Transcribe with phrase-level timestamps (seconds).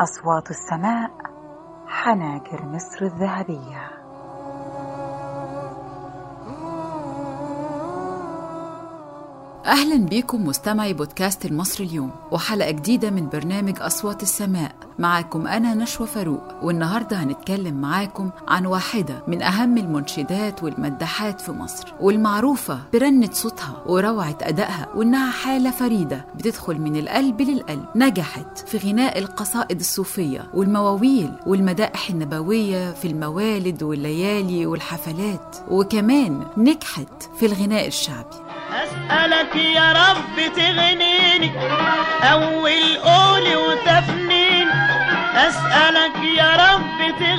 [0.00, 1.10] أصوات السماء
[1.86, 4.03] حناجر مصر الذهبية.
[9.66, 14.72] أهلا بيكم مستمعي بودكاست المصري اليوم وحلقة جديدة من برنامج أصوات السماء.
[14.98, 21.94] معاكم أنا نشوى فاروق والنهاردة هنتكلم معاكم عن واحدة من أهم المنشدات والمداحات في مصر
[22.00, 27.84] والمعروفة برنة صوتها وروعة أدائها وإنها حالة فريدة بتدخل من القلب للقلب.
[27.96, 37.46] نجحت في غناء القصائد الصوفية والمواويل والمدائح النبوية في الموالد والليالي والحفلات وكمان نجحت في
[37.46, 38.36] الغناء الشعبي.
[38.84, 41.52] أسألك يا رب تغنيني
[42.32, 44.70] أول قولي وتفنيني.
[45.36, 47.33] أسألك يا رب تغنيني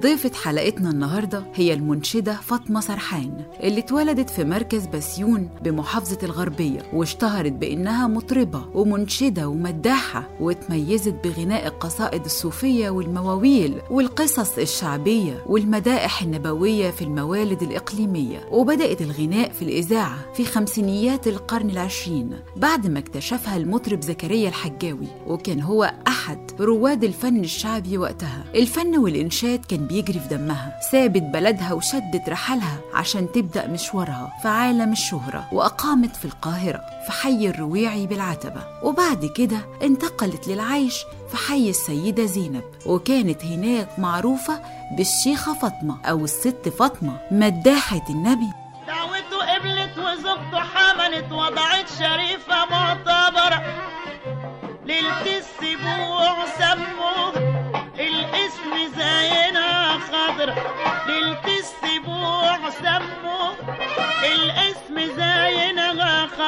[0.00, 7.52] ضيفة حلقتنا النهاردة هي المنشدة فاطمة سرحان اللي اتولدت في مركز بسيون بمحافظة الغربية واشتهرت
[7.52, 17.62] بإنها مطربة ومنشدة ومداحة واتميزت بغناء القصائد الصوفية والمواويل والقصص الشعبية والمدائح النبوية في الموالد
[17.62, 25.06] الإقليمية وبدأت الغناء في الإذاعة في خمسينيات القرن العشرين بعد ما اكتشفها المطرب زكريا الحجاوي
[25.26, 25.92] وكان هو
[26.30, 28.44] أحد رواد الفن الشعبي وقتها.
[28.54, 30.80] الفن والإنشاد كان بيجري في دمها.
[30.92, 37.48] سابت بلدها وشدت رحلها عشان تبدأ مشوارها في عالم الشهرة وأقامت في القاهرة في حي
[37.48, 38.62] الرويعي بالعتبة.
[38.82, 42.64] وبعد كده انتقلت للعيش في حي السيدة زينب.
[42.86, 44.62] وكانت هناك معروفة
[44.96, 48.50] بالشيخة فاطمة أو الست فاطمة مداحة النبي.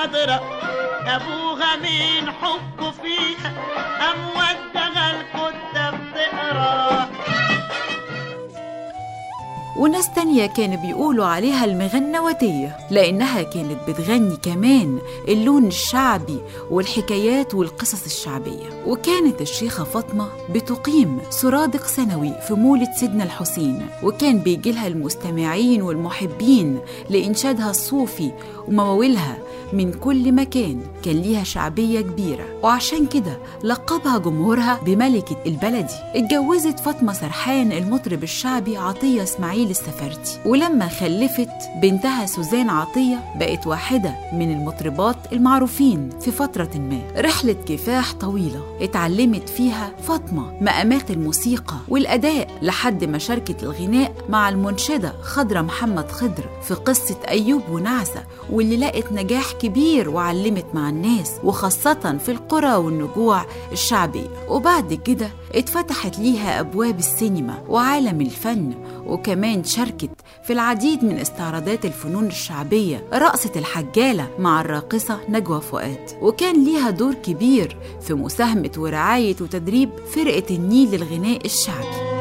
[0.02, 0.40] زينا خضرة
[1.06, 3.52] أبوها من حبه فيها
[4.10, 5.31] أم ودها
[9.82, 14.98] وناس تانية كانوا بيقولوا عليها المغنوتية لأنها كانت بتغني كمان
[15.28, 16.38] اللون الشعبي
[16.70, 18.84] والحكايات والقصص الشعبية.
[18.86, 26.78] وكانت الشيخة فاطمة بتقيم سرادق سنوي في مولد سيدنا الحسين وكان بيجيلها المستمعين والمحبين
[27.10, 28.30] لإنشادها الصوفي
[28.68, 29.38] ومواويلها
[29.72, 30.80] من كل مكان.
[31.04, 35.94] كان ليها شعبية كبيرة وعشان كده لقبها جمهورها بملكة البلدي.
[36.14, 41.48] اتجوزت فاطمة سرحان المطرب الشعبي عطية إسماعيل السفرتي ولما خلفت
[41.82, 47.00] بنتها سوزان عطية بقت واحدة من المطربات المعروفين في فترة ما.
[47.16, 55.12] رحلة كفاح طويلة اتعلمت فيها فاطمة مقامات الموسيقى والأداء لحد ما شاركت الغناء مع المنشدة
[55.22, 62.18] خضرة محمد خضر في قصة أيوب ونعسة واللي لقت نجاح كبير وعلمت مع الناس وخاصة
[62.24, 64.28] في القرى والنجوع الشعبية.
[64.48, 68.74] وبعد كده اتفتحت ليها أبواب السينما وعالم الفن
[69.06, 70.10] وكمان شاركت
[70.44, 76.10] في العديد من استعراضات الفنون الشعبية رقصة الحجالة مع الراقصة نجوى فؤاد.
[76.22, 82.12] وكان ليها دور كبير في مساهمة ورعاية وتدريب فرقة النيل للغناء الشعبي.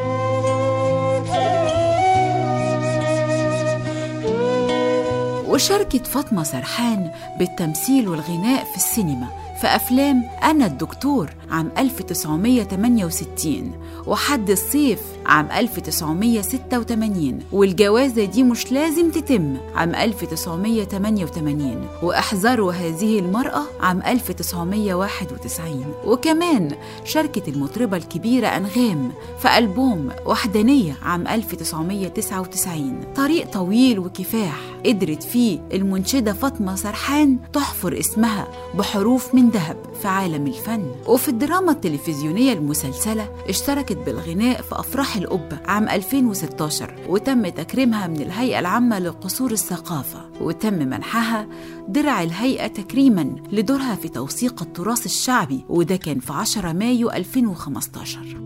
[5.48, 9.26] وشاركت فاطمة سرحان بالتمثيل والغناء في السينما
[9.60, 13.72] في أفلام أنا الدكتور عام 1968
[14.06, 24.02] وحد الصيف عام 1986 والجوازة دي مش لازم تتم عام 1988 وأحذروا هذه المرأة عام
[24.02, 26.68] 1991 وكمان
[27.04, 36.32] شاركت المطربة الكبيرة أنغام في ألبوم وحدانية عام 1999 طريق طويل وكفاح قدرت فيه المنشدة
[36.32, 43.96] فاطمة سرحان تحفر اسمها بحروف من ذهب في عالم الفن وفي الدراما التلفزيونية المسلسلة اشتركت
[43.96, 51.48] بالغناء في أفراح القبة عام 2016 وتم تكريمها من الهيئة العامة لقصور الثقافة وتم منحها
[51.88, 58.41] درع الهيئة تكريما لدورها في توثيق التراث الشعبي وده كان في 10 مايو 2015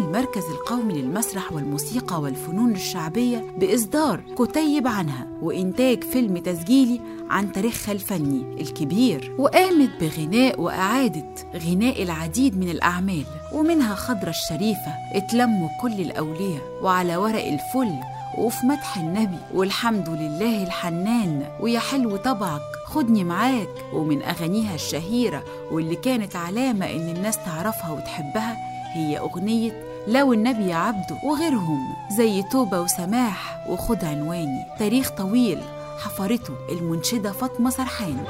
[0.00, 7.00] المركز القومي للمسرح والموسيقى والفنون الشعبية بإصدار كتيب عنها وإنتاج فيلم تسجيلي
[7.30, 15.68] عن تاريخها الفني الكبير وقامت بغناء وإعادة غناء العديد من الأعمال ومنها خضرة الشريفة اتلموا
[15.82, 17.94] كل الأولياء وعلى ورق الفل
[18.38, 23.68] وفي مدح النبي والحمد لله الحنان ويا حلو طبعك خدني معاك.
[23.92, 28.56] ومن أغانيها الشهيرة واللي كانت علامة إن الناس تعرفها وتحبها
[28.92, 31.78] هي أغنية لو النبي عبده وغيرهم
[32.10, 35.60] زي توبة وسماح وخد عنواني تاريخ طويل
[36.04, 38.24] حفرته المنشدة فاطمة سرحان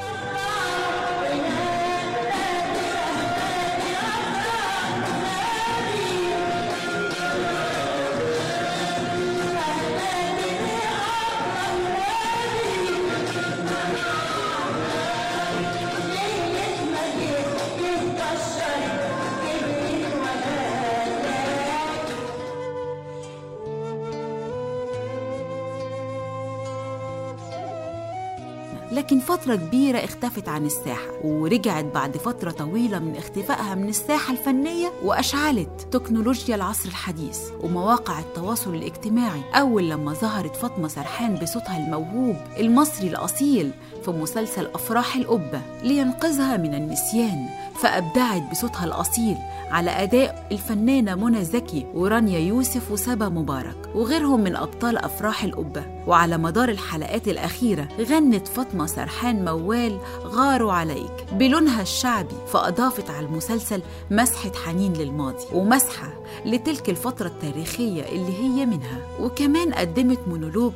[29.01, 34.93] لكن فترة كبيرة اختفت عن الساحة ورجعت بعد فترة طويلة من اختفائها من الساحة الفنية
[35.05, 39.41] وأشعلت تكنولوجيا العصر الحديث ومواقع التواصل الاجتماعي.
[39.55, 43.71] أول لما ظهرت فاطمة سرحان بصوتها الموهوب المصري الأصيل
[44.05, 49.37] في مسلسل أفراح القبة لينقذها من النسيان فأبدعت بصوتها الأصيل
[49.71, 56.39] على أداء الفنانة منى زكي ورانيا يوسف وسبا مبارك وغيرهم من أبطال أفراح القبة وعلى
[56.39, 64.53] مدار الحلقات الأخيرة غنت فاطمة سرحان موال غاروا عليك بلونها الشعبي فأضافت على المسلسل مسحة
[64.65, 66.09] حنين للماضي ومسحة
[66.47, 68.99] لتلك الفترة التاريخية اللي هي منها.
[69.21, 70.73] وكمان قدمت مونولوج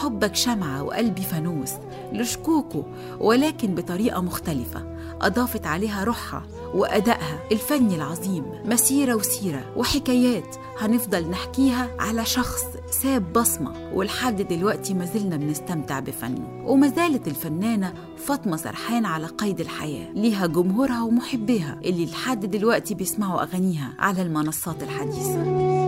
[0.00, 1.72] حبك شمعة وقلبي فانوس.
[2.12, 2.82] لشكوكو
[3.20, 4.96] ولكن بطريقة مختلفة.
[5.20, 6.42] أضافت عليها روحها
[6.74, 8.44] وأدائها الفني العظيم.
[8.64, 13.72] مسيرة وسيرة وحكايات هنفضل نحكيها على شخص ساب بصمة.
[13.94, 16.62] ولحد دلوقتي ما زلنا بنستمتع بفنه.
[16.64, 20.12] وما زالت الفنانة فاطمة سرحان على قيد الحياة.
[20.12, 21.80] ليها جمهورها ومحبيها.
[21.84, 25.85] اللي لحد دلوقتي بيسمعوا أغانيها على المنصات الحديثة.